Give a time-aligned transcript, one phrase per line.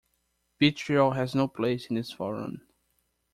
[0.59, 2.63] Vitriol has no place in this forum.